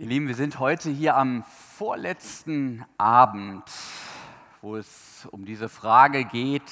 [0.00, 1.44] Ihr Lieben, wir sind heute hier am
[1.76, 3.64] vorletzten Abend,
[4.62, 6.62] wo es um diese Frage geht,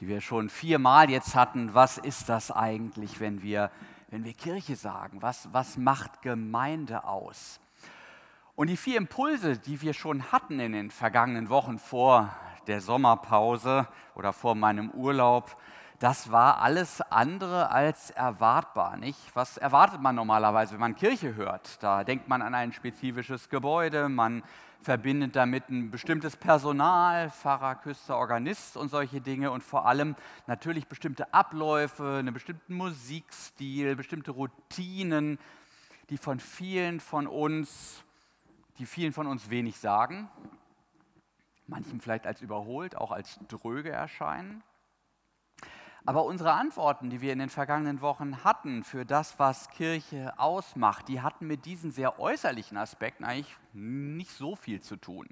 [0.00, 1.74] die wir schon viermal jetzt hatten.
[1.74, 3.70] Was ist das eigentlich, wenn wir,
[4.08, 5.20] wenn wir Kirche sagen?
[5.20, 7.60] Was, was macht Gemeinde aus?
[8.54, 12.34] Und die vier Impulse, die wir schon hatten in den vergangenen Wochen vor
[12.68, 15.58] der Sommerpause oder vor meinem Urlaub,
[15.98, 18.96] das war alles andere als erwartbar.
[18.96, 19.18] Nicht?
[19.34, 21.82] Was erwartet man normalerweise, wenn man Kirche hört?
[21.82, 24.42] Da denkt man an ein spezifisches Gebäude, man
[24.82, 30.86] verbindet damit ein bestimmtes Personal, Pfarrer, Küster, Organist und solche Dinge und vor allem natürlich
[30.86, 35.38] bestimmte Abläufe, einen bestimmten Musikstil, bestimmte Routinen,
[36.10, 38.04] die von vielen von uns,
[38.78, 40.28] die vielen von uns wenig sagen,
[41.66, 44.62] manchen vielleicht als überholt, auch als dröge erscheinen.
[46.08, 51.08] Aber unsere Antworten, die wir in den vergangenen Wochen hatten für das, was Kirche ausmacht,
[51.08, 55.26] die hatten mit diesen sehr äußerlichen Aspekten eigentlich nicht so viel zu tun.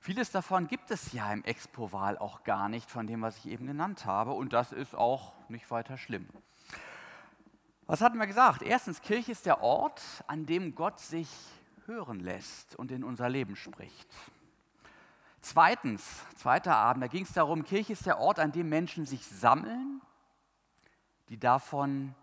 [0.00, 3.68] Vieles davon gibt es ja im Expo-Wahl auch gar nicht, von dem, was ich eben
[3.68, 4.32] genannt habe.
[4.32, 6.26] Und das ist auch nicht weiter schlimm.
[7.86, 8.62] Was hatten wir gesagt?
[8.62, 11.28] Erstens, Kirche ist der Ort, an dem Gott sich
[11.86, 14.08] hören lässt und in unser Leben spricht.
[15.42, 16.02] Zweitens,
[16.36, 19.99] zweiter Abend, da ging es darum, Kirche ist der Ort, an dem Menschen sich sammeln,
[21.30, 22.14] die davon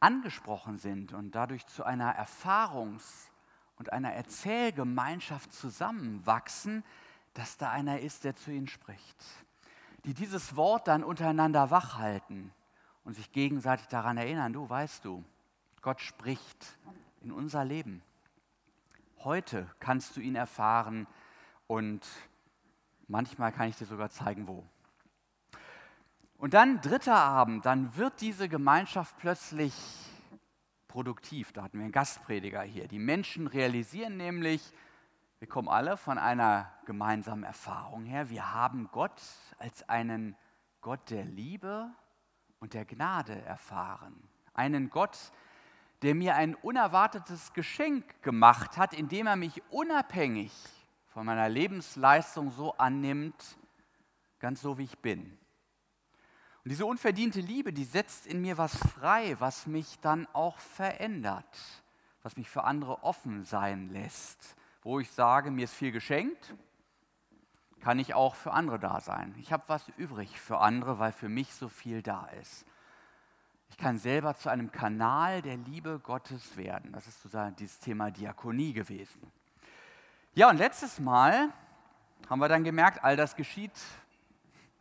[0.00, 3.30] angesprochen sind und dadurch zu einer Erfahrungs-
[3.76, 6.82] und einer Erzählgemeinschaft zusammenwachsen,
[7.34, 9.24] dass da einer ist, der zu ihnen spricht.
[10.04, 12.50] Die dieses Wort dann untereinander wachhalten
[13.04, 15.22] und sich gegenseitig daran erinnern, du weißt du,
[15.80, 16.76] Gott spricht
[17.20, 18.02] in unser Leben.
[19.18, 21.06] Heute kannst du ihn erfahren,
[21.70, 22.04] und
[23.06, 24.64] manchmal kann ich dir sogar zeigen, wo.
[26.40, 29.74] Und dann dritter Abend, dann wird diese Gemeinschaft plötzlich
[30.88, 31.52] produktiv.
[31.52, 32.88] Da hatten wir einen Gastprediger hier.
[32.88, 34.72] Die Menschen realisieren nämlich,
[35.38, 38.30] wir kommen alle von einer gemeinsamen Erfahrung her.
[38.30, 39.20] Wir haben Gott
[39.58, 40.34] als einen
[40.80, 41.90] Gott der Liebe
[42.58, 44.26] und der Gnade erfahren.
[44.54, 45.32] Einen Gott,
[46.00, 50.52] der mir ein unerwartetes Geschenk gemacht hat, indem er mich unabhängig
[51.08, 53.58] von meiner Lebensleistung so annimmt,
[54.38, 55.36] ganz so wie ich bin.
[56.70, 61.44] Und diese unverdiente Liebe, die setzt in mir was frei, was mich dann auch verändert,
[62.22, 64.54] was mich für andere offen sein lässt,
[64.84, 66.54] wo ich sage, mir ist viel geschenkt,
[67.80, 69.34] kann ich auch für andere da sein.
[69.40, 72.64] Ich habe was übrig für andere, weil für mich so viel da ist.
[73.70, 76.92] Ich kann selber zu einem Kanal der Liebe Gottes werden.
[76.92, 79.20] Das ist sozusagen dieses Thema Diakonie gewesen.
[80.34, 81.52] Ja, und letztes Mal
[82.28, 83.72] haben wir dann gemerkt, all das geschieht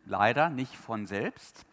[0.05, 1.65] leider nicht von selbst.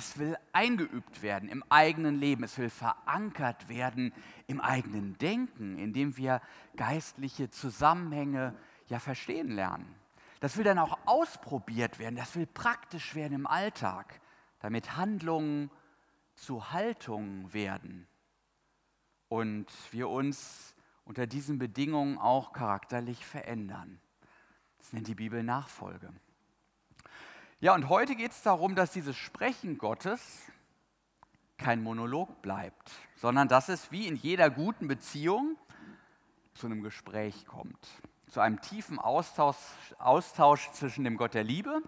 [0.00, 4.14] Es will eingeübt werden im eigenen Leben, es will verankert werden
[4.46, 6.40] im eigenen Denken, indem wir
[6.74, 8.56] geistliche Zusammenhänge
[8.86, 9.94] ja verstehen lernen.
[10.40, 14.22] Das will dann auch ausprobiert werden, das will praktisch werden im Alltag,
[14.60, 15.70] damit Handlungen
[16.34, 18.06] zu Haltungen werden
[19.28, 20.74] und wir uns
[21.04, 24.00] unter diesen Bedingungen auch charakterlich verändern.
[24.78, 26.10] Das nennt die Bibel Nachfolge.
[27.62, 30.40] Ja, und heute geht es darum, dass dieses Sprechen Gottes
[31.58, 35.58] kein Monolog bleibt, sondern dass es wie in jeder guten Beziehung
[36.54, 37.76] zu einem Gespräch kommt,
[38.28, 39.58] zu einem tiefen Austausch,
[39.98, 41.82] Austausch zwischen dem Gott der Liebe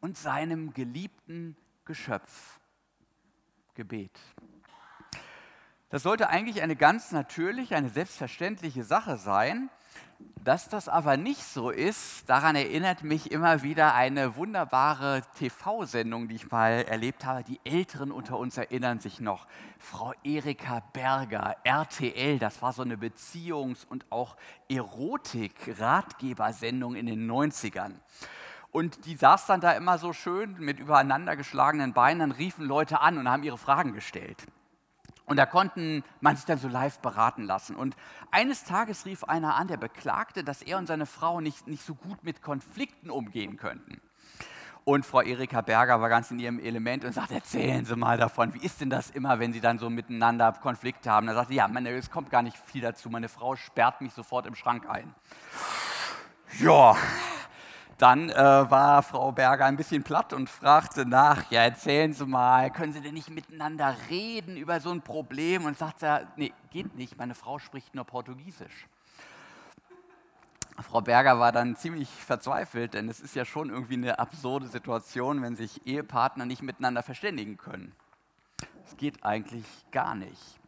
[0.00, 2.58] und seinem geliebten Geschöpf,
[3.74, 4.18] Gebet.
[5.90, 9.70] Das sollte eigentlich eine ganz natürliche, eine selbstverständliche Sache sein.
[10.42, 16.36] Dass das aber nicht so ist, daran erinnert mich immer wieder eine wunderbare TV-Sendung, die
[16.36, 17.44] ich mal erlebt habe.
[17.44, 19.46] Die Älteren unter uns erinnern sich noch.
[19.78, 24.34] Frau Erika Berger, RTL, das war so eine Beziehungs- und auch
[24.70, 27.96] Erotik-Ratgebersendung in den 90ern.
[28.72, 33.18] Und die saß dann da immer so schön mit übereinander geschlagenen Beinen, riefen Leute an
[33.18, 34.46] und haben ihre Fragen gestellt.
[35.30, 37.76] Und da konnten man sich dann so live beraten lassen.
[37.76, 37.94] Und
[38.32, 41.94] eines Tages rief einer an, der beklagte, dass er und seine Frau nicht, nicht so
[41.94, 44.00] gut mit Konflikten umgehen könnten.
[44.82, 48.54] Und Frau Erika Berger war ganz in ihrem Element und sagte, erzählen Sie mal davon,
[48.54, 51.28] wie ist denn das immer, wenn Sie dann so miteinander Konflikte haben?
[51.28, 54.46] Da sagte, ja, meine, es kommt gar nicht viel dazu, meine Frau sperrt mich sofort
[54.46, 55.14] im Schrank ein.
[56.58, 56.96] Ja,
[58.00, 62.70] dann äh, war Frau Berger ein bisschen platt und fragte nach, ja, erzählen Sie mal,
[62.70, 65.64] können Sie denn nicht miteinander reden über so ein Problem?
[65.64, 68.86] Und sagte, nee, geht nicht, meine Frau spricht nur Portugiesisch.
[70.82, 75.42] Frau Berger war dann ziemlich verzweifelt, denn es ist ja schon irgendwie eine absurde Situation,
[75.42, 77.92] wenn sich Ehepartner nicht miteinander verständigen können.
[78.86, 80.59] Es geht eigentlich gar nicht.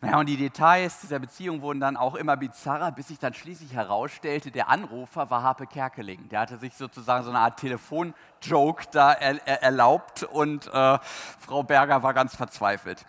[0.00, 3.72] Naja, und die Details dieser Beziehung wurden dann auch immer bizarrer, bis sich dann schließlich
[3.72, 6.28] herausstellte, der Anrufer war Harpe Kerkeling.
[6.28, 10.98] Der hatte sich sozusagen so eine Art Telefon-Joke da er, er, erlaubt und äh,
[11.40, 13.04] Frau Berger war ganz verzweifelt.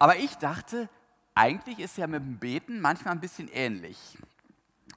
[0.00, 0.88] Aber ich dachte,
[1.36, 4.18] eigentlich ist ja mit dem Beten manchmal ein bisschen ähnlich.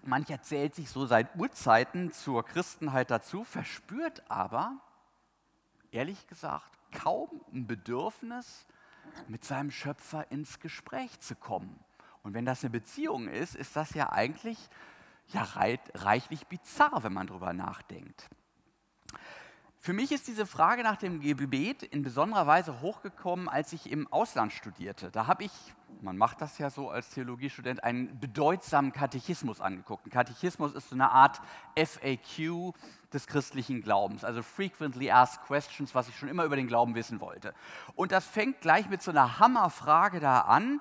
[0.01, 4.77] Mancher zählt sich so seit Urzeiten zur Christenheit dazu, verspürt aber,
[5.92, 8.65] ehrlich gesagt, kaum ein Bedürfnis,
[9.27, 11.80] mit seinem Schöpfer ins Gespräch zu kommen.
[12.24, 14.57] Und wenn das eine Beziehung ist, ist das ja eigentlich
[15.27, 15.44] ja,
[15.94, 18.30] reichlich bizarr, wenn man darüber nachdenkt.
[19.86, 24.08] Für mich ist diese Frage nach dem Gebet in besonderer Weise hochgekommen, als ich im
[24.14, 25.12] Ausland studierte.
[25.12, 25.52] Da habe ich,
[26.00, 30.06] man macht das ja so als Theologiestudent, einen bedeutsamen Katechismus angeguckt.
[30.06, 31.42] Ein Katechismus ist so eine Art
[31.76, 32.74] FAQ
[33.12, 37.20] des christlichen Glaubens, also Frequently Asked Questions, was ich schon immer über den Glauben wissen
[37.20, 37.54] wollte.
[37.96, 40.80] Und das fängt gleich mit so einer Hammerfrage da an.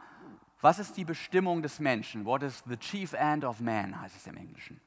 [0.61, 2.25] Was ist die Bestimmung des Menschen?
[2.25, 4.81] What is the chief end of man, heißt es im Englischen.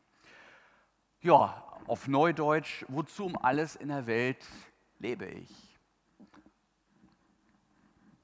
[1.19, 4.45] Ja, auf Neudeutsch, wozu um alles in der Welt
[4.99, 5.79] lebe ich?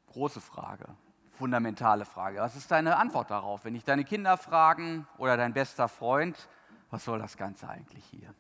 [0.08, 0.86] Große Frage,
[1.32, 2.40] fundamentale Frage.
[2.40, 3.64] Was ist deine Antwort darauf?
[3.64, 6.50] Wenn dich deine Kinder fragen oder dein bester Freund,
[6.90, 8.34] was soll das Ganze eigentlich hier?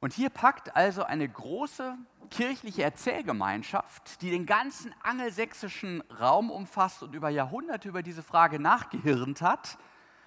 [0.00, 1.96] Und hier packt also eine große
[2.30, 9.40] kirchliche Erzählgemeinschaft, die den ganzen angelsächsischen Raum umfasst und über Jahrhunderte über diese Frage nachgehirnt
[9.42, 9.78] hat,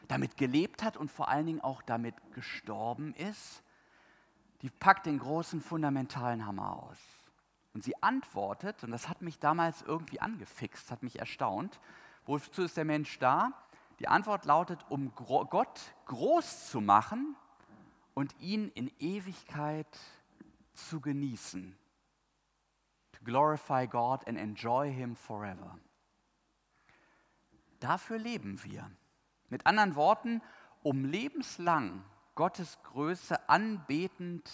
[0.09, 3.63] damit gelebt hat und vor allen Dingen auch damit gestorben ist,
[4.61, 6.97] die packt den großen fundamentalen Hammer aus.
[7.73, 11.79] Und sie antwortet, und das hat mich damals irgendwie angefixt, hat mich erstaunt,
[12.25, 13.53] wozu ist der Mensch da?
[13.99, 17.35] Die Antwort lautet, um Gott groß zu machen
[18.15, 19.87] und ihn in Ewigkeit
[20.73, 21.77] zu genießen.
[23.11, 25.77] To glorify God and enjoy Him forever.
[27.79, 28.89] Dafür leben wir.
[29.49, 30.41] Mit anderen Worten,
[30.83, 32.03] um lebenslang
[32.35, 34.49] Gottes Größe anbetend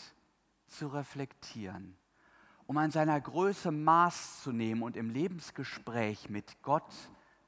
[0.68, 1.98] zu reflektieren,
[2.66, 6.92] um an seiner Größe Maß zu nehmen und im Lebensgespräch mit Gott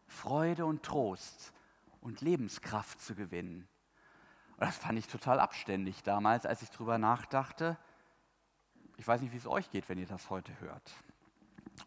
[0.08, 1.54] Freude und Trost
[2.02, 3.68] und Lebenskraft zu gewinnen.
[4.58, 7.78] Und das fand ich total abständig damals, als ich darüber nachdachte.
[8.98, 10.92] Ich weiß nicht, wie es euch geht, wenn ihr das heute hört.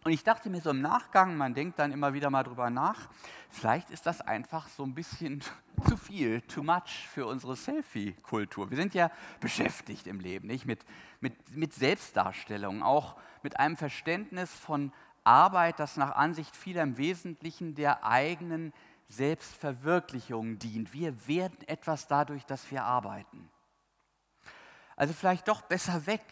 [0.05, 3.09] Und ich dachte mir so im Nachgang, man denkt dann immer wieder mal drüber nach,
[3.51, 5.43] vielleicht ist das einfach so ein bisschen
[5.89, 8.71] zu viel, too much für unsere Selfie-Kultur.
[8.71, 9.11] Wir sind ja
[9.41, 10.65] beschäftigt im Leben, nicht?
[10.65, 10.85] Mit,
[11.21, 14.93] mit, mit Selbstdarstellung, auch mit einem Verständnis von
[15.25, 18.73] Arbeit, das nach Ansicht vieler im Wesentlichen der eigenen
[19.09, 20.95] Selbstverwirklichung dient.
[20.95, 23.51] Wir werden etwas dadurch, dass wir arbeiten.
[24.97, 26.23] Also vielleicht doch besser weg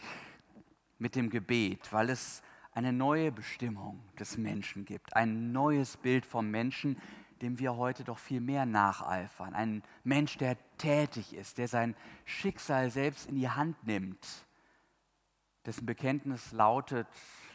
[0.97, 2.41] mit dem Gebet, weil es
[2.79, 6.97] eine neue Bestimmung des Menschen gibt, ein neues Bild vom Menschen,
[7.41, 9.53] dem wir heute doch viel mehr nacheifern.
[9.53, 11.93] Ein Mensch, der tätig ist, der sein
[12.23, 14.25] Schicksal selbst in die Hand nimmt,
[15.65, 17.05] dessen Bekenntnis lautet,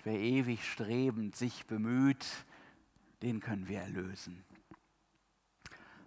[0.02, 2.26] wer ewig strebend sich bemüht,
[3.22, 4.44] den können wir erlösen.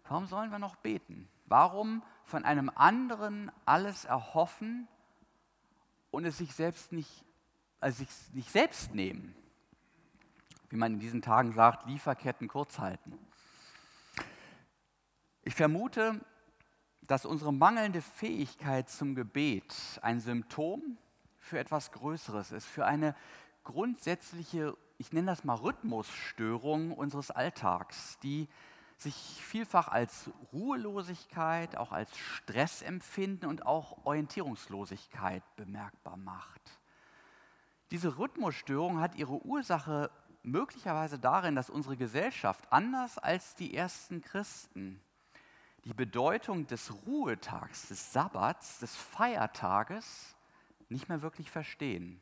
[0.07, 1.27] Warum sollen wir noch beten?
[1.47, 4.87] Warum von einem anderen alles erhoffen
[6.11, 7.25] und es sich selbst nicht
[7.79, 9.35] also sich nicht selbst nehmen.
[10.69, 13.17] Wie man in diesen Tagen sagt, Lieferketten kurz halten.
[15.43, 16.19] Ich vermute,
[17.03, 20.97] dass unsere mangelnde Fähigkeit zum Gebet ein Symptom
[21.37, 23.15] für etwas Größeres ist, für eine
[23.63, 28.49] grundsätzliche, ich nenne das mal Rhythmusstörung unseres Alltags, die
[28.97, 36.79] sich vielfach als Ruhelosigkeit, auch als Stressempfinden und auch Orientierungslosigkeit bemerkbar macht.
[37.91, 40.11] Diese Rhythmusstörung hat ihre Ursache
[40.43, 45.01] möglicherweise darin, dass unsere Gesellschaft anders als die ersten Christen
[45.85, 50.35] die Bedeutung des Ruhetags, des Sabbats, des Feiertages
[50.89, 52.21] nicht mehr wirklich verstehen.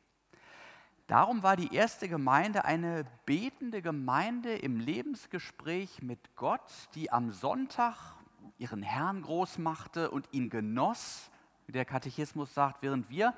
[1.07, 8.15] Darum war die erste Gemeinde eine betende Gemeinde im Lebensgespräch mit Gott, die am Sonntag
[8.57, 11.29] ihren Herrn groß machte und ihn genoss,
[11.65, 13.33] wie der Katechismus sagt, während wir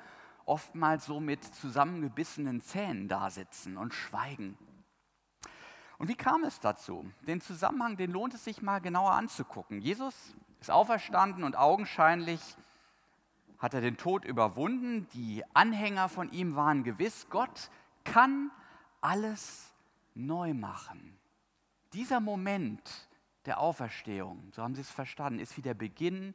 [0.48, 4.56] oftmals so mit zusammengebissenen Zähnen dasitzen und schweigen.
[5.98, 7.10] Und wie kam es dazu?
[7.26, 9.80] Den Zusammenhang, den lohnt es sich mal genauer anzugucken.
[9.80, 12.40] Jesus ist auferstanden und augenscheinlich
[13.58, 15.08] hat er den Tod überwunden.
[15.12, 17.70] Die Anhänger von ihm waren gewiss, Gott
[18.04, 18.50] kann
[19.00, 19.72] alles
[20.14, 21.18] neu machen.
[21.92, 23.08] Dieser Moment
[23.46, 26.34] der Auferstehung, so haben sie es verstanden, ist wie der Beginn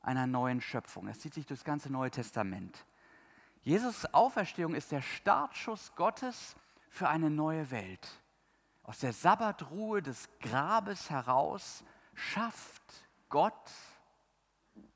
[0.00, 1.08] einer neuen Schöpfung.
[1.08, 2.84] Es zieht sich durch das ganze Neue Testament.
[3.62, 6.56] Jesus Auferstehung ist der Startschuss Gottes
[6.88, 8.08] für eine neue Welt.
[8.84, 12.82] aus der Sabbatruhe des Grabes heraus schafft
[13.28, 13.70] Gott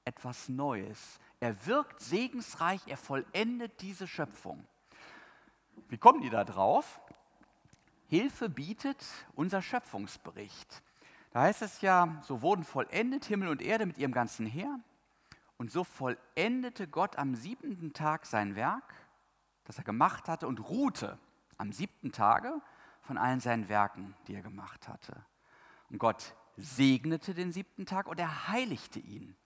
[0.05, 1.21] etwas Neues.
[1.39, 4.67] Er wirkt segensreich, er vollendet diese Schöpfung.
[5.89, 7.01] Wie kommen die da drauf?
[8.09, 9.05] Hilfe bietet
[9.35, 10.83] unser Schöpfungsbericht.
[11.31, 14.81] Da heißt es ja, so wurden vollendet Himmel und Erde mit ihrem ganzen Heer.
[15.59, 18.95] Und so vollendete Gott am siebenten Tag sein Werk,
[19.65, 21.19] das er gemacht hatte, und ruhte
[21.57, 22.61] am siebten Tage
[23.03, 25.25] von allen seinen Werken, die er gemacht hatte.
[25.91, 29.37] Und Gott segnete den siebten Tag und er heiligte ihn,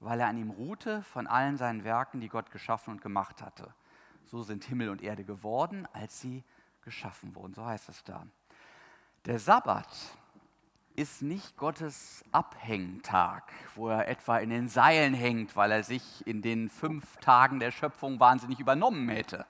[0.00, 3.74] weil er an ihm ruhte von allen seinen Werken, die Gott geschaffen und gemacht hatte.
[4.26, 6.44] So sind Himmel und Erde geworden, als sie
[6.82, 7.54] geschaffen wurden.
[7.54, 8.26] So heißt es da.
[9.24, 9.88] Der Sabbat
[10.98, 16.42] ist nicht Gottes Abhängtag, wo er etwa in den Seilen hängt, weil er sich in
[16.42, 19.46] den fünf Tagen der Schöpfung wahnsinnig übernommen hätte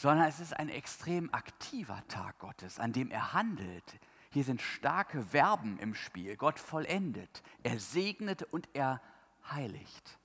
[0.00, 3.84] sondern es ist ein extrem aktiver Tag Gottes, an dem er handelt.
[4.30, 6.38] Hier sind starke Verben im Spiel.
[6.38, 9.02] Gott vollendet, er segnet und er
[9.50, 10.18] heiligt.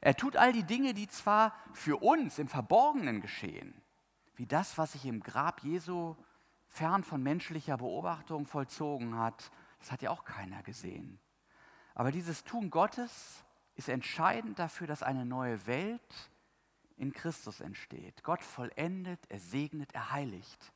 [0.00, 3.80] Er tut all die Dinge, die zwar für uns im Verborgenen geschehen,
[4.34, 6.16] wie das, was sich im Grab Jesu
[6.76, 11.18] fern von menschlicher Beobachtung vollzogen hat, das hat ja auch keiner gesehen.
[11.94, 13.42] Aber dieses Tun Gottes
[13.76, 16.30] ist entscheidend dafür, dass eine neue Welt
[16.98, 18.22] in Christus entsteht.
[18.22, 20.72] Gott vollendet, er segnet, er heiligt.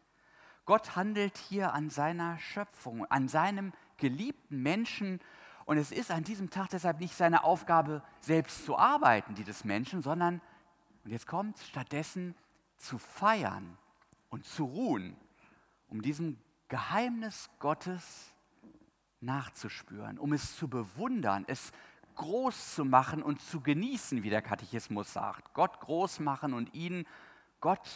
[0.64, 5.20] Gott handelt hier an seiner Schöpfung, an seinem geliebten Menschen.
[5.66, 9.64] Und es ist an diesem Tag deshalb nicht seine Aufgabe, selbst zu arbeiten, die des
[9.64, 10.40] Menschen, sondern,
[11.04, 12.34] und jetzt kommt, stattdessen
[12.76, 13.76] zu feiern
[14.30, 15.16] und zu ruhen,
[15.90, 18.32] um diesem Geheimnis Gottes
[19.20, 21.72] nachzuspüren, um es zu bewundern, es
[22.14, 25.52] groß zu machen und zu genießen, wie der Katechismus sagt.
[25.54, 27.06] Gott groß machen und ihn,
[27.60, 27.88] Gott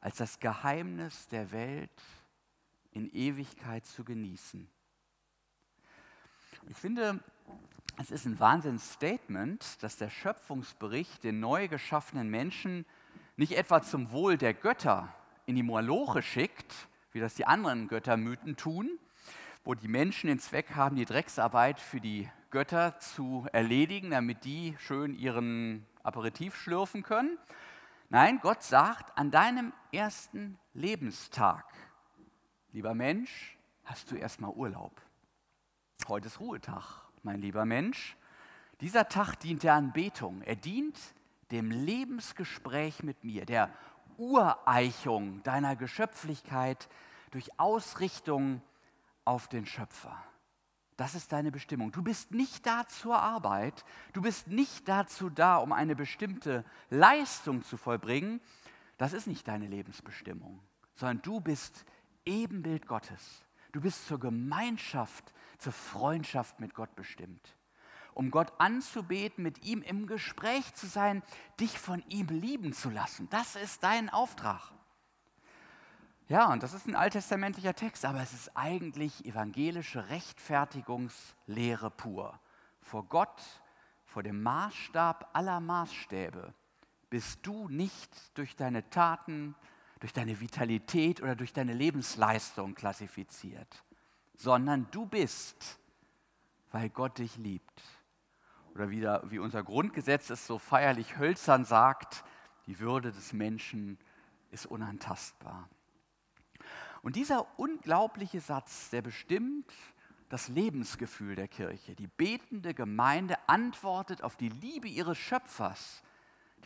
[0.00, 2.02] als das Geheimnis der Welt
[2.92, 4.68] in Ewigkeit zu genießen.
[6.68, 7.20] Ich finde,
[7.98, 12.86] es ist ein Wahnsinnsstatement, dass der Schöpfungsbericht den neu geschaffenen Menschen
[13.36, 15.12] nicht etwa zum Wohl der Götter
[15.44, 18.98] in die Moloche schickt, wie das die anderen Göttermythen tun,
[19.64, 24.76] wo die Menschen den Zweck haben, die Drecksarbeit für die Götter zu erledigen, damit die
[24.78, 27.38] schön ihren Aperitif schlürfen können.
[28.10, 31.64] Nein, Gott sagt, an deinem ersten Lebenstag,
[32.72, 35.00] lieber Mensch, hast du erstmal Urlaub.
[36.08, 38.18] Heute ist Ruhetag, mein lieber Mensch.
[38.82, 40.42] Dieser Tag dient der Anbetung.
[40.42, 40.98] Er dient
[41.50, 43.70] dem Lebensgespräch mit mir, der
[44.18, 46.88] Ureichung deiner Geschöpflichkeit
[47.30, 48.62] durch Ausrichtung
[49.24, 50.16] auf den Schöpfer.
[50.96, 51.92] Das ist deine Bestimmung.
[51.92, 57.62] Du bist nicht da zur Arbeit, du bist nicht dazu da, um eine bestimmte Leistung
[57.62, 58.40] zu vollbringen.
[58.96, 60.60] Das ist nicht deine Lebensbestimmung,
[60.94, 61.84] sondern du bist
[62.24, 63.42] Ebenbild Gottes.
[63.72, 67.55] Du bist zur Gemeinschaft, zur Freundschaft mit Gott bestimmt.
[68.16, 71.22] Um Gott anzubeten, mit ihm im Gespräch zu sein,
[71.60, 73.28] dich von ihm lieben zu lassen.
[73.28, 74.72] Das ist dein Auftrag.
[76.26, 82.40] Ja, und das ist ein alttestamentlicher Text, aber es ist eigentlich evangelische Rechtfertigungslehre pur.
[82.80, 83.42] Vor Gott,
[84.06, 86.54] vor dem Maßstab aller Maßstäbe,
[87.10, 89.54] bist du nicht durch deine Taten,
[90.00, 93.84] durch deine Vitalität oder durch deine Lebensleistung klassifiziert,
[94.36, 95.78] sondern du bist,
[96.72, 97.82] weil Gott dich liebt.
[98.76, 102.22] Oder wieder, wie unser Grundgesetz es so feierlich hölzern sagt,
[102.66, 103.96] die Würde des Menschen
[104.50, 105.70] ist unantastbar.
[107.00, 109.72] Und dieser unglaubliche Satz, der bestimmt
[110.28, 111.94] das Lebensgefühl der Kirche.
[111.94, 116.02] Die betende Gemeinde antwortet auf die Liebe ihres Schöpfers,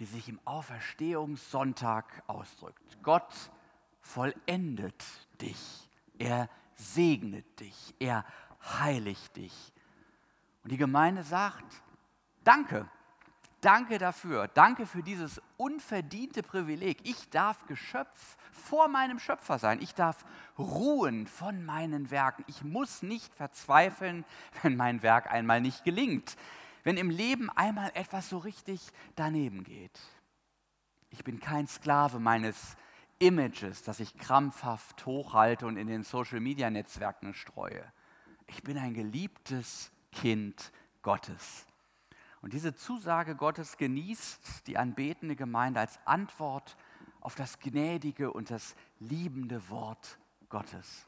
[0.01, 2.99] die sich im Auferstehungssonntag ausdrückt.
[3.05, 3.53] Gott
[4.01, 5.05] vollendet
[5.41, 5.89] dich,
[6.19, 8.25] er segnet dich, er
[8.81, 9.73] heiligt dich.
[10.65, 11.85] Und die Gemeinde sagt,
[12.45, 12.89] danke,
[13.61, 14.49] Danke dafür.
[14.49, 16.99] Danke für dieses unverdiente Privileg.
[17.03, 19.83] Ich darf Geschöpf vor meinem Schöpfer sein.
[19.83, 20.25] Ich darf
[20.59, 22.43] ruhen von meinen Werken.
[22.47, 24.25] Ich muss nicht verzweifeln,
[24.63, 26.37] wenn mein Werk einmal nicht gelingt.
[26.85, 28.81] Wenn im Leben einmal etwas so richtig
[29.15, 30.01] daneben geht.
[31.11, 32.77] Ich bin kein Sklave meines
[33.19, 37.85] Images, das ich krampfhaft hochhalte und in den Social-Media-Netzwerken streue.
[38.47, 41.67] Ich bin ein geliebtes Kind Gottes.
[42.43, 46.77] Und diese Zusage Gottes genießt die anbetende Gemeinde als Antwort
[47.21, 50.19] auf das gnädige und das liebende Wort
[50.49, 51.07] Gottes.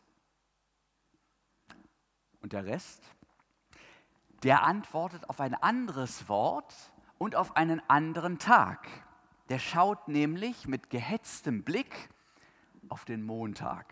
[2.41, 3.03] Und der Rest,
[4.43, 6.75] der antwortet auf ein anderes Wort
[7.19, 8.89] und auf einen anderen Tag.
[9.49, 12.11] Der schaut nämlich mit gehetztem Blick
[12.89, 13.87] auf den Montag.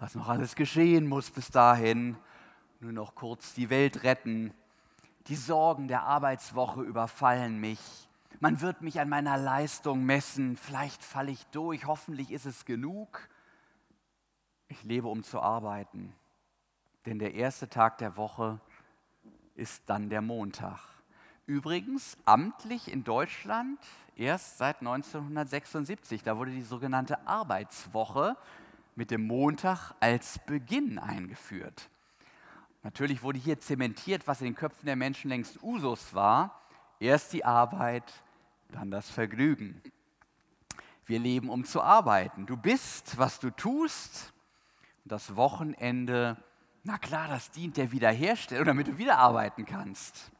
[0.00, 2.16] was noch alles geschehen muss bis dahin.
[2.78, 4.54] Nur noch kurz die Welt retten.
[5.28, 7.80] Die Sorgen der Arbeitswoche überfallen mich.
[8.40, 10.56] Man wird mich an meiner Leistung messen.
[10.56, 11.86] Vielleicht falle ich durch.
[11.86, 13.28] Hoffentlich ist es genug.
[14.68, 16.14] Ich lebe, um zu arbeiten.
[17.04, 18.58] Denn der erste Tag der Woche
[19.54, 20.80] ist dann der Montag.
[21.46, 23.78] Übrigens amtlich in Deutschland
[24.16, 26.22] erst seit 1976.
[26.22, 28.36] Da wurde die sogenannte Arbeitswoche
[28.94, 31.90] mit dem Montag als Beginn eingeführt.
[32.82, 36.62] Natürlich wurde hier zementiert, was in den Köpfen der Menschen längst Usus war.
[37.00, 38.12] Erst die Arbeit,
[38.70, 39.82] dann das Vergnügen.
[41.06, 42.46] Wir leben, um zu arbeiten.
[42.46, 44.32] Du bist, was du tust.
[45.04, 46.36] Und das Wochenende,
[46.84, 50.30] na klar, das dient der Wiederherstellung, damit du wieder arbeiten kannst.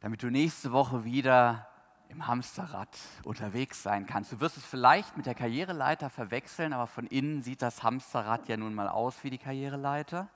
[0.00, 1.68] Damit du nächste Woche wieder
[2.08, 4.32] im Hamsterrad unterwegs sein kannst.
[4.32, 8.56] Du wirst es vielleicht mit der Karriereleiter verwechseln, aber von innen sieht das Hamsterrad ja
[8.56, 10.28] nun mal aus wie die Karriereleiter.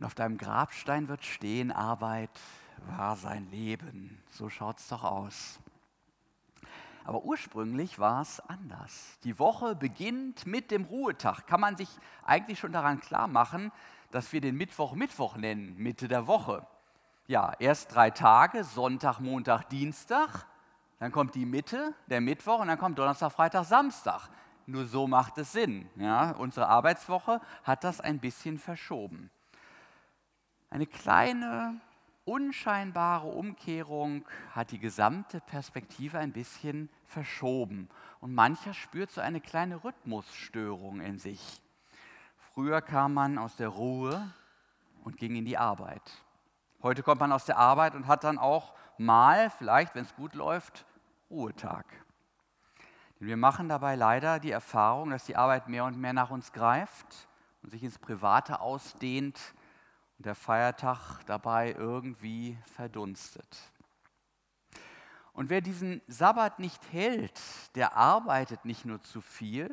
[0.00, 2.30] Und auf deinem Grabstein wird stehen, Arbeit
[2.96, 4.18] war sein Leben.
[4.30, 5.60] So schaut es doch aus.
[7.04, 9.18] Aber ursprünglich war es anders.
[9.24, 11.46] Die Woche beginnt mit dem Ruhetag.
[11.46, 11.90] Kann man sich
[12.24, 13.72] eigentlich schon daran klar machen,
[14.10, 16.66] dass wir den Mittwoch Mittwoch nennen, Mitte der Woche.
[17.26, 20.46] Ja, erst drei Tage, Sonntag, Montag, Dienstag.
[20.98, 24.30] Dann kommt die Mitte, der Mittwoch, und dann kommt Donnerstag, Freitag, Samstag.
[24.64, 25.90] Nur so macht es Sinn.
[25.96, 26.30] Ja?
[26.30, 29.30] Unsere Arbeitswoche hat das ein bisschen verschoben.
[30.72, 31.80] Eine kleine,
[32.24, 37.88] unscheinbare Umkehrung hat die gesamte Perspektive ein bisschen verschoben.
[38.20, 41.60] Und mancher spürt so eine kleine Rhythmusstörung in sich.
[42.54, 44.32] Früher kam man aus der Ruhe
[45.02, 46.02] und ging in die Arbeit.
[46.82, 50.34] Heute kommt man aus der Arbeit und hat dann auch mal, vielleicht, wenn es gut
[50.34, 50.86] läuft,
[51.30, 51.84] Ruhetag.
[53.18, 56.52] Denn wir machen dabei leider die Erfahrung, dass die Arbeit mehr und mehr nach uns
[56.52, 57.28] greift
[57.60, 59.52] und sich ins Private ausdehnt
[60.20, 63.56] und der Feiertag dabei irgendwie verdunstet.
[65.32, 67.40] Und wer diesen Sabbat nicht hält,
[67.74, 69.70] der arbeitet nicht nur zu viel,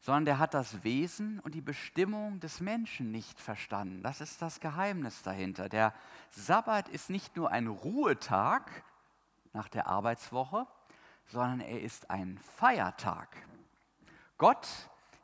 [0.00, 4.02] sondern der hat das Wesen und die Bestimmung des Menschen nicht verstanden.
[4.02, 5.70] Das ist das Geheimnis dahinter.
[5.70, 5.94] Der
[6.32, 8.70] Sabbat ist nicht nur ein Ruhetag
[9.54, 10.66] nach der Arbeitswoche,
[11.28, 13.34] sondern er ist ein Feiertag.
[14.36, 14.68] Gott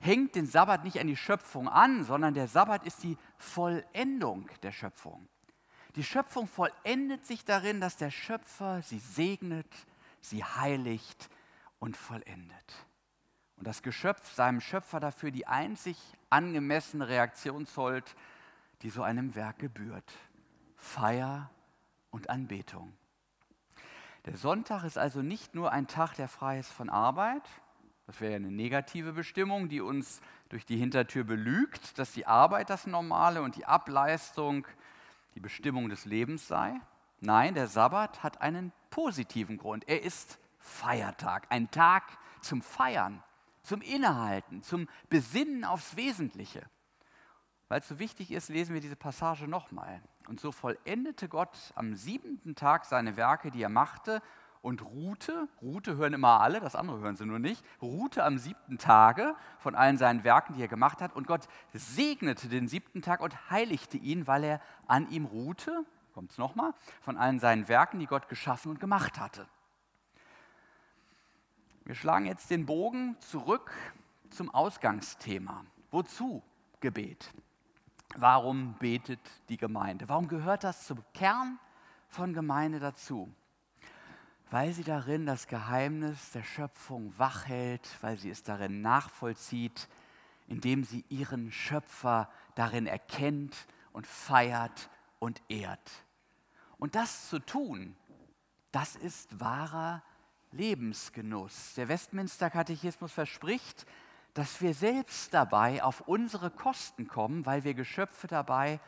[0.00, 4.72] hängt den Sabbat nicht an die Schöpfung an, sondern der Sabbat ist die Vollendung der
[4.72, 5.28] Schöpfung.
[5.96, 9.72] Die Schöpfung vollendet sich darin, dass der Schöpfer sie segnet,
[10.20, 11.30] sie heiligt
[11.78, 12.86] und vollendet.
[13.56, 15.96] Und das Geschöpf seinem Schöpfer dafür die einzig
[16.30, 18.16] angemessene Reaktion zollt,
[18.82, 20.12] die so einem Werk gebührt.
[20.76, 21.50] Feier
[22.10, 22.92] und Anbetung.
[24.26, 27.42] Der Sonntag ist also nicht nur ein Tag, der frei ist von Arbeit.
[28.06, 32.70] Das wäre ja eine negative Bestimmung, die uns durch die Hintertür belügt, dass die Arbeit
[32.70, 34.66] das Normale und die Ableistung
[35.34, 36.74] die Bestimmung des Lebens sei.
[37.20, 39.88] Nein, der Sabbat hat einen positiven Grund.
[39.88, 42.04] Er ist Feiertag, ein Tag
[42.40, 43.22] zum Feiern,
[43.62, 46.62] zum Innehalten, zum Besinnen aufs Wesentliche.
[47.68, 50.02] Weil es so wichtig ist, lesen wir diese Passage nochmal.
[50.28, 54.22] Und so vollendete Gott am siebenten Tag seine Werke, die er machte,
[54.64, 58.78] und ruhte, ruhte hören immer alle, das andere hören sie nur nicht, ruhte am siebten
[58.78, 61.14] Tage von allen seinen Werken, die er gemacht hat.
[61.14, 66.30] Und Gott segnete den siebten Tag und heiligte ihn, weil er an ihm ruhte, kommt
[66.30, 66.72] es nochmal,
[67.02, 69.46] von allen seinen Werken, die Gott geschaffen und gemacht hatte.
[71.84, 73.70] Wir schlagen jetzt den Bogen zurück
[74.30, 75.62] zum Ausgangsthema.
[75.90, 76.42] Wozu
[76.80, 77.34] Gebet?
[78.16, 80.08] Warum betet die Gemeinde?
[80.08, 81.58] Warum gehört das zum Kern
[82.08, 83.30] von Gemeinde dazu?
[84.54, 89.88] Weil sie darin das Geheimnis der Schöpfung wachhält, weil sie es darin nachvollzieht,
[90.46, 95.90] indem sie ihren Schöpfer darin erkennt und feiert und ehrt.
[96.78, 97.96] Und das zu tun,
[98.70, 100.04] das ist wahrer
[100.52, 101.74] Lebensgenuss.
[101.74, 103.84] Der Westminster Katechismus verspricht,
[104.34, 108.78] dass wir selbst dabei auf unsere Kosten kommen, weil wir Geschöpfe dabei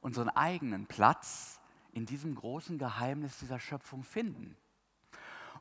[0.00, 1.60] unseren eigenen Platz
[1.90, 4.56] in diesem großen Geheimnis dieser Schöpfung finden.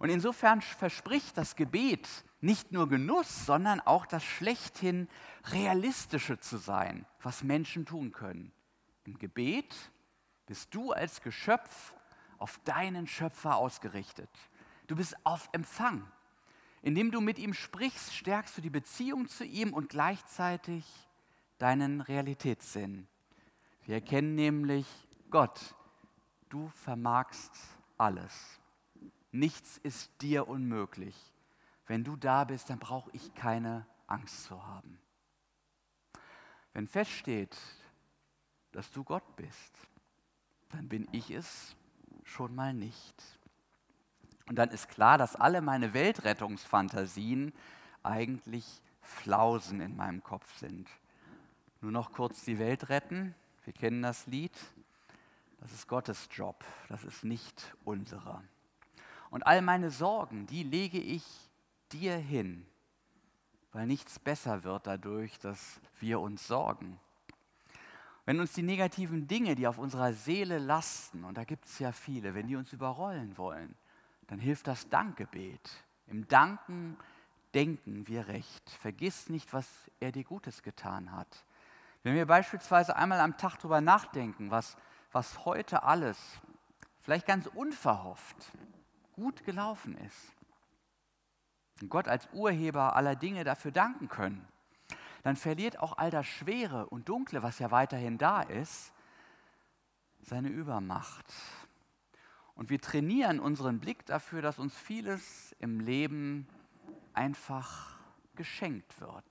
[0.02, 2.10] Und insofern verspricht das Gebet
[2.40, 5.08] nicht nur Genuss, sondern auch das schlechthin
[5.52, 8.52] Realistische zu sein, was Menschen tun können.
[9.04, 9.76] Im Gebet
[10.48, 11.94] bist du als Geschöpf
[12.40, 14.32] auf deinen Schöpfer ausgerichtet.
[14.88, 16.12] Du bist auf Empfang.
[16.82, 20.84] Indem du mit ihm sprichst, stärkst du die Beziehung zu ihm und gleichzeitig
[21.60, 23.08] deinen Realitätssinn.
[23.86, 24.88] Wir erkennen nämlich,
[25.30, 25.76] Gott,
[26.50, 27.52] du vermagst
[28.00, 28.61] alles.
[29.32, 31.16] Nichts ist dir unmöglich.
[31.88, 35.00] Wenn du da bist, dann brauche ich keine Angst zu haben.
[36.74, 37.58] Wenn feststeht,
[38.72, 39.78] dass du Gott bist,
[40.70, 41.76] dann bin ich es
[42.24, 43.16] schon mal nicht.
[44.48, 47.54] Und dann ist klar, dass alle meine Weltrettungsfantasien
[48.04, 50.90] eigentlich Flausen in meinem Kopf sind.
[51.82, 54.54] Nur noch kurz die Welt retten, wir kennen das Lied,
[55.60, 58.44] das ist Gottes Job, das ist nicht unserer.
[59.32, 61.24] Und all meine Sorgen, die lege ich
[61.92, 62.66] dir hin,
[63.72, 67.00] weil nichts besser wird dadurch, dass wir uns sorgen.
[68.26, 71.92] Wenn uns die negativen Dinge, die auf unserer Seele lasten, und da gibt es ja
[71.94, 73.74] viele, wenn die uns überrollen wollen,
[74.28, 75.72] dann hilft das Dankgebet.
[76.08, 76.98] Im Danken
[77.54, 78.70] denken wir recht.
[78.70, 79.68] Vergiss nicht, was
[80.02, 81.46] er dir Gutes getan hat.
[82.04, 84.76] Wenn wir beispielsweise einmal am Tag darüber nachdenken, was,
[85.12, 86.18] was heute alles,
[86.98, 88.52] vielleicht ganz unverhofft,
[89.22, 90.34] gut gelaufen ist,
[91.80, 94.48] und Gott als Urheber aller Dinge dafür danken können,
[95.24, 98.92] dann verliert auch all das Schwere und Dunkle, was ja weiterhin da ist,
[100.22, 101.32] seine Übermacht.
[102.56, 106.48] Und wir trainieren unseren Blick dafür, dass uns vieles im Leben
[107.14, 108.00] einfach
[108.36, 109.26] geschenkt wird.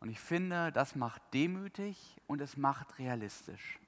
[0.00, 3.78] Und ich finde, das macht demütig und es macht realistisch.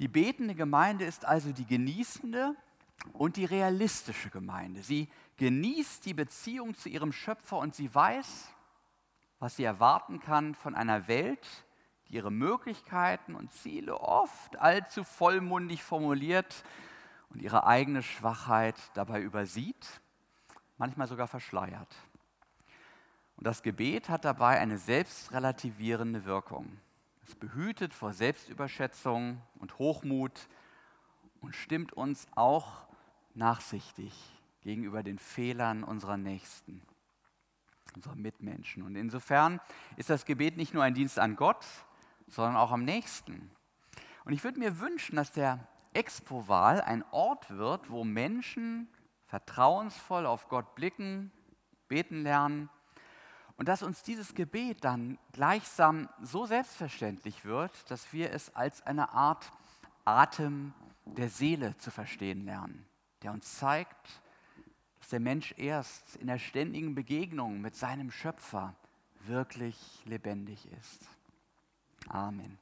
[0.00, 2.56] Die betende Gemeinde ist also die genießende
[3.12, 4.82] und die realistische Gemeinde.
[4.82, 8.48] Sie genießt die Beziehung zu ihrem Schöpfer und sie weiß,
[9.38, 11.46] was sie erwarten kann von einer Welt,
[12.08, 16.64] die ihre Möglichkeiten und Ziele oft allzu vollmundig formuliert
[17.30, 20.00] und ihre eigene Schwachheit dabei übersieht,
[20.76, 21.94] manchmal sogar verschleiert.
[23.36, 26.80] Und das Gebet hat dabei eine selbstrelativierende Wirkung.
[27.24, 30.48] Es behütet vor Selbstüberschätzung und Hochmut
[31.40, 32.87] und stimmt uns auch
[33.38, 34.12] nachsichtig
[34.60, 36.82] gegenüber den Fehlern unserer Nächsten
[37.94, 38.82] unserer Mitmenschen.
[38.82, 39.60] Und insofern
[39.96, 41.64] ist das Gebet nicht nur ein Dienst an Gott,
[42.28, 43.50] sondern auch am nächsten.
[44.24, 48.88] Und ich würde mir wünschen, dass der Expo-Wahl ein Ort wird, wo Menschen
[49.26, 51.32] vertrauensvoll auf Gott blicken,
[51.88, 52.68] beten lernen
[53.56, 59.10] und dass uns dieses Gebet dann gleichsam so selbstverständlich wird, dass wir es als eine
[59.12, 59.50] Art
[60.04, 60.72] Atem
[61.04, 62.86] der Seele zu verstehen lernen,
[63.22, 64.20] der uns zeigt,
[65.00, 68.74] dass der Mensch erst in der ständigen Begegnung mit seinem Schöpfer
[69.26, 71.08] wirklich lebendig ist.
[72.08, 72.58] Amen.